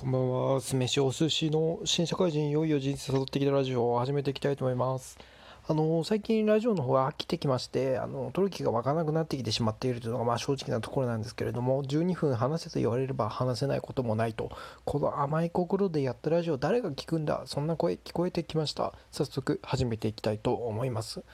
[0.00, 0.60] こんばんは。
[0.60, 5.18] 酢飯お寿司の新社会人いよいよ人生誘ってきたラジオを始めていきたいと思います。
[5.66, 14.52] あの、最近ラジオの方が飽きてきまして、あの、取る気が湧かなくなってきてしまっているというのが、まあ正直なところなんですけれども、12分話せと言われれば話せないこともないと、
[14.84, 17.42] この甘い心でやったラジオ誰が聞くんだ？
[17.46, 18.94] そんな声聞こえてきました。
[19.10, 21.24] 早速始めていきたいと思います。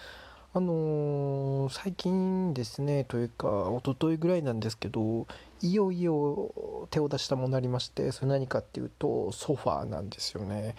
[0.57, 5.27] あのー、最近ですね、というか、おとといぐらいなんですけど、
[5.65, 10.75] いよいよ手を出したものありまして、それ何かっていうと、ソファーなんですよね。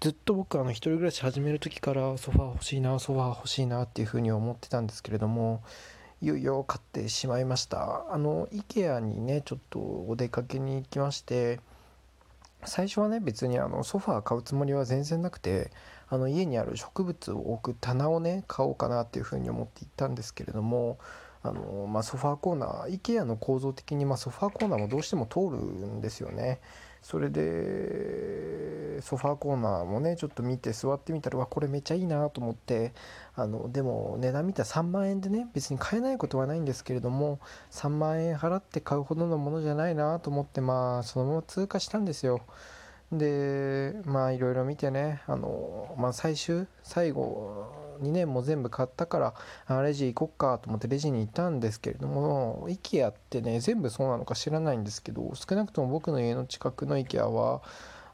[0.00, 5.62] ずっと僕、あの、一人暮らし始める時からソファー欲しいな、ソファー欲しいなっていうふうに思ってたんですけれども、
[6.20, 8.04] いよいよ買ってしまいました。
[8.10, 11.60] あの、IKEA にね、ちょっとお出かけに行きまして、
[12.64, 15.70] 最初はね別にあのソファー買うつもりは全然なくて
[16.10, 20.98] あの家にある植物を置く棚をね買おうかなっていうふうに思って行ったんですけれども
[21.42, 26.60] あの、まあ、ソファーコーナー IKEA の構造的に、まあ、ソファーコーナーもどうしても通るんですよね。
[27.02, 32.92] それでソファーコーナーもねちょっと見て座ってみたらわこれめっちゃいいなと思って
[33.34, 42.42] あのでも値段見たら3万円でね別に買えないことはないんですけれども3万円払って買うほどのものじゃないなと思ってまあそのまま通過したんですよ。
[43.12, 49.34] でまあいろいろ見てねあの、まあ、最終最後2年も全部買ったか
[49.68, 57.62] らレジ行こっかと思ってレジに行ったんですけれども IKEA ってね全部そうなのか知らないんですけど少なくとも僕の家の近くの IKEA は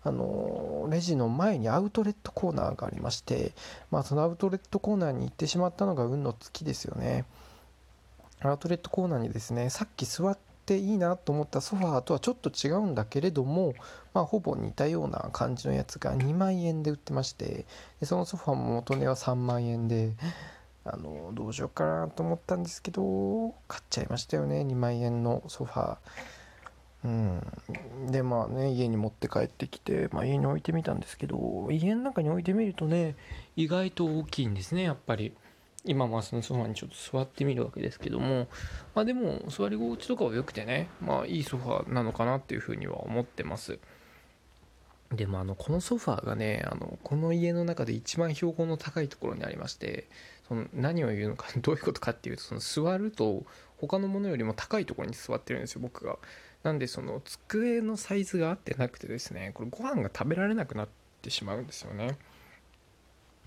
[0.07, 3.53] あのレジの前にアウトレットコーナーがありまして、
[3.91, 7.25] まあ、そのアウトレットコーナーに行ってしまったのが運の尽きですよね。
[8.41, 13.75] アウトレットコーナーにですねさっき座っっていいなと思ったソファーとはちょっと違うんだけれども、
[14.13, 17.67] まあ、ほぼ似たような感じのやつが2万円で売ってまして
[18.01, 20.15] でそのソファーも元値は3万円で
[20.85, 25.97] あのどうしようかなと思ったんですけど買っちゃいましたよね2万円のソファー。
[27.05, 33.15] うん、でまあね家に持って帰ってきて、まあ、家に置いてみたんですけど家の中に置いてみるとね
[33.55, 35.33] 意外と大きいんですねやっぱり。
[35.87, 38.49] 今まあそのソファにちょっと座ってみるわけですけども、
[38.95, 43.79] まあでも座り心地とかは良くてね、まあいいソファなのかなっていうふうには思ってます。
[45.13, 50.09] でもあのこのソファーがねあのこの家の中で一番標高の高いところにありまして
[50.49, 53.45] その何を言うのか どういうことかっていうとその座ると
[53.79, 56.19] 他のものよりも高いところに座ってるんですよ僕が
[56.65, 60.89] なんでその机のサイズが合ってなくてですねこれご飯が食べられなくなっ
[61.23, 62.19] てしまうんですよね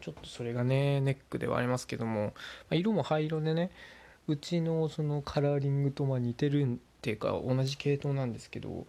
[0.02, 2.34] ちょっとそれがねネックではありますけども、
[2.70, 3.72] ま色も灰色でね
[4.28, 8.86] うちのそのカラーリングとま似てるっていうか同じ系統なんですけど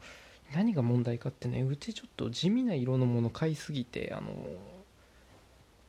[0.54, 4.30] 何が問題かってねうちちょっと地味な色のもの買いすぎてあの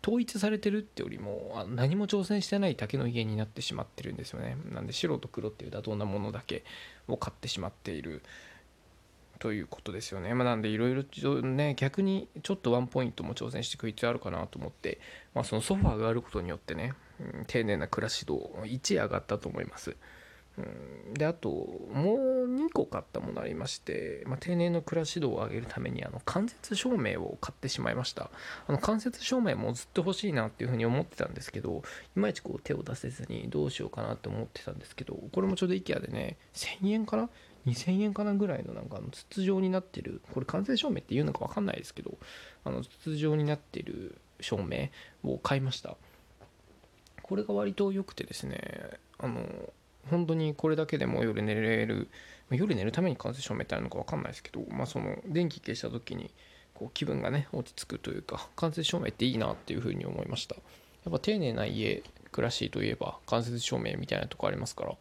[0.04, 4.58] 統一されてるってよりも何も挑戦してないだけの家になってしまってるんですよね。
[4.72, 6.64] なんで白と黒っていう妥当なものだけ
[7.08, 8.24] を買ってしまっている。
[9.42, 10.36] ということですよね。
[10.36, 15.00] まあ、なんでいろいろね、逆にちょっとワンポイントも挑戦していく必要あるかなと思って、
[15.34, 19.98] まあ、そのソファーがあることによってね、うん、丁寧な暮らし度1上がったと思います。
[20.58, 20.62] う
[21.12, 22.16] ん、であとも
[22.46, 28.30] う2個買ったものありまして、まあ、丁寧の暮らし度を上げるためにあの間接照明を買ってしまいました
[28.68, 31.84] あの間接照明もずっと欲しいなっていうふうに思ってたんですけど
[32.18, 37.30] いまいちこう手を出せずにどうしようかなと思ってたんですけどこれもちょうど IKEA でね1000円かな
[37.68, 42.18] 2000円かなぐらいのなんかあの筒状になってるこれ完成証明っていうのか分かんないですけど
[42.64, 44.90] あの筒状になってる照明
[45.24, 45.96] を買いました。
[47.22, 48.60] これが割と良くてですね
[49.18, 49.46] あの
[50.10, 52.10] 本当にこれだけでも夜寝れる
[52.50, 56.32] 夜寝るために完成証明ってあるのか分かんないですけど、まあ、その電気消した時に
[56.74, 60.56] こう気分がね落ち着くというか間接照明っていいなっていうふうに思いました。
[60.56, 60.62] や
[61.10, 64.96] っぱ丁寧な家暮らしといえば間接照明みたいなとこありますから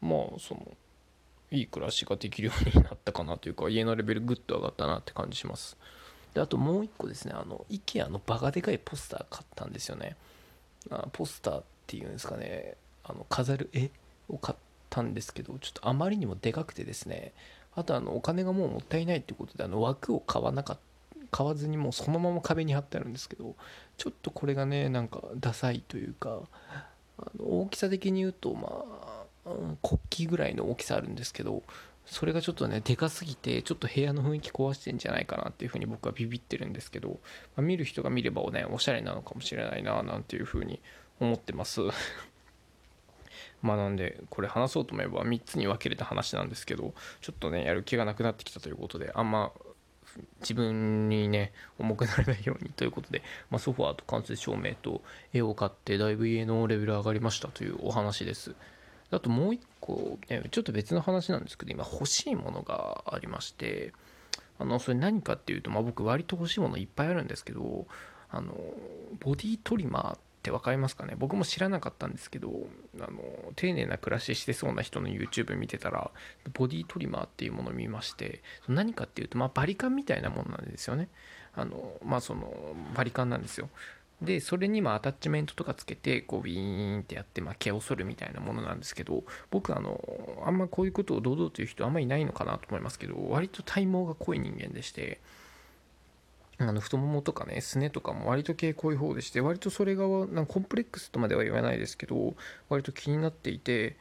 [0.00, 0.68] まあその
[1.50, 5.76] いい暮らしができるようになったかなというか家のレベルぐっと上がったなって感じします。
[6.34, 10.16] であともう一個ですねあの IKEA のバカでかいポスター買ったんですよね。
[10.90, 12.76] あポスターっていうんですかね。
[13.04, 13.90] あの飾る絵
[14.28, 14.58] を買っ
[14.90, 17.32] たんですけどちょっとあまりにもでかくてですね。
[17.74, 20.82] あとあのお金がもうもったいないっていうことであの枠を買わなかった
[21.30, 23.54] 買わずにもうそのまま壁に貼ってあるんですけど
[23.98, 26.40] ちょっとこれがねなんかダサいというか
[27.18, 28.95] あの大きさ的に言うとまあ
[29.82, 31.62] 国旗ぐらいの大きさあるんですけど
[32.06, 37.14] それがちょっとねでかすぎてちょっと部屋の雰囲気壊してんじゃないかなっていうふうに僕はビビってるんですけど、ま
[37.58, 40.80] あ、見る人が見ればねおしゃれなのかもしれないななんていうふうに
[41.20, 41.80] 思ってます
[43.62, 49.52] まあなんでこれ話そうと思えば3つに分けれた話なんですけどちょっとねやる気がなくなってきたということであんま
[50.40, 55.02] 自分にね重くならないようにということで、まあ、ソファーと間接照明と
[55.32, 58.54] 絵を買ってだいぶ家のレベル上がりましたというお話です。
[59.10, 60.18] あともう一個、
[60.50, 63.92] ちょっと別の話なんですけど今欲しいものがありまして
[64.58, 67.86] あのそれ何かっていうと、まあ、僕割と欲しいものいっぱいあるんですけど
[68.30, 68.54] あの
[69.20, 71.14] ボディトリマーって分かりますかね？
[71.18, 72.50] 僕も知らなかったんですけど
[73.00, 73.20] あの
[73.56, 76.10] 丁寧な暮らししてそうな人の YouTube 見てたら
[76.54, 81.08] ボディトリマーっていうものを見まして何かっていうと、まあ、バリカンみたいなものなんですよね。
[81.54, 83.68] あのまあそのバリカンなんですよ。
[84.22, 90.00] でそれにまアタッチメントとかつけてこうビーンってやってまあ毛を剃るみたいなものなんですけど僕あの
[90.46, 95.20] あんまこういうことを堂々という人あんまりいないのかなと思いますけど割と体毛が濃い人間でして
[96.58, 102.34] あの太ももとかねすねとかも割と毛濃い方でして割とそれがなんコンプレックスとまでは言わないですけど
[102.70, 103.96] 割と気になっていて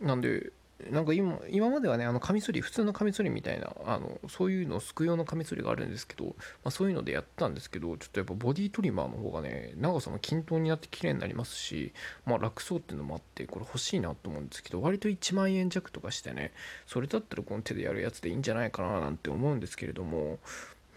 [0.00, 0.50] なんで
[0.90, 6.32] なんか今今まではねあのカミソリ普通のカミソリみたいなあのそういうのをすく用のカミソリがあるんですけど、ま
[6.64, 11.92] あ、そういうのでやったんですけどちょっとやっぱボディトリマーの方がね長さも均等になって綺麗になりますし、
[12.24, 16.52] まあ、楽そうっていうのもあってこれ欲しいなと思うんですけど割と1万円弱とかしてね
[16.86, 20.38] それだったらこの手でやるやつでいいんじゃないかななんて思うんですけれども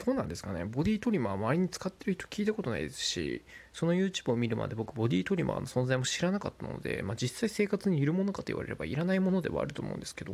[0.04, 0.66] どうなんですかね。
[0.66, 10.34] ボディトリマー周りに使ってる人聞いたことないですしその YouTube を見るまで僕ボディトリマーの存在も知らなかったので、まあ、実際生活にいるものかと言われればいらないものではあると思うんですけど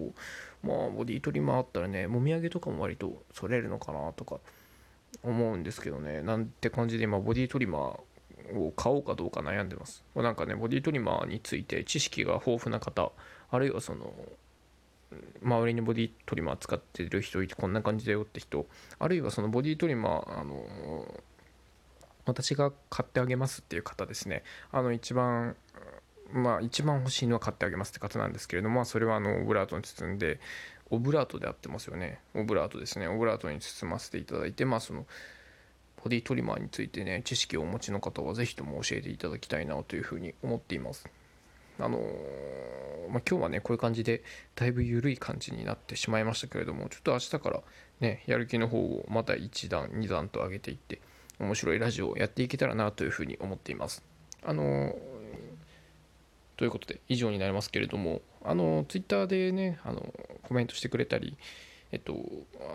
[0.63, 4.39] まあボディトリマーあったらねもみあげとかも割とそれるのかなとか
[5.23, 6.21] 思うんですけどね。
[6.21, 10.03] なんて感じで今ボディトリマーを買おうかどうか悩んでます。
[10.15, 13.11] なんかねボディトリマーについて知識が豊富な方
[13.49, 14.13] あるいはその
[15.41, 18.65] 周りにボディトリマー使ってる人いてこんな感じだよって人
[18.99, 20.65] あるいはそのボディトリマーあの
[22.25, 24.43] 私が買ってあげますっていう方ですね。
[24.71, 25.55] あの一番
[26.33, 30.39] まあ一番欲しいのは買ってあげますって方なんですけれどもそれはあのオブラートに包んで
[30.89, 32.19] オブラートであってますよね。
[32.35, 33.07] オブラートですね。
[33.07, 35.05] オブラートに包ませていただいてまあその
[36.03, 41.09] ボディトリマーについてね知識をお持ちの方は是非とも教えていただきたいなというふうに思っています。
[41.79, 41.99] あの
[43.09, 44.21] まあ、今日はねこういう感じで
[44.55, 47.61] だいぶ緩い感じになってしまいましたけれどもちょっと明日から
[48.01, 50.99] ねやる気の方をまた1段2段と上げていって
[51.39, 54.03] 面白いラジオをやっていけたらなというふうに思っています。
[54.43, 54.95] あの
[56.57, 60.13] ということで以上になりますけれどもあのツイッターでねあの
[60.43, 61.37] コメントしてくれたり
[61.91, 62.15] えっと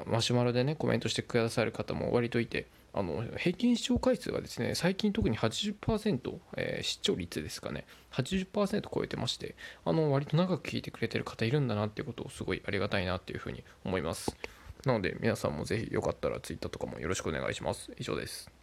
[0.07, 7.87] マシュマロでねコメントしてくださる方も割といてあの平均視聴回数がですね最近特に80%、えー、視聴率ですかね。
[8.13, 9.55] 80%超えてまして
[9.85, 14.37] あの割と長く聞いてくれてる方いるんだなっていうことをすごいありがたいなっていうふうに思います。
[14.85, 17.93] なので皆さんもぜひよかったら Twitter とかもよろしくお願いします。
[17.99, 18.62] 以上です。